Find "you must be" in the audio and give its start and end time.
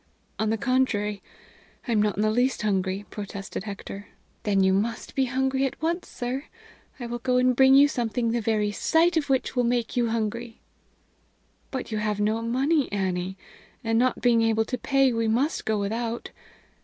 4.63-5.25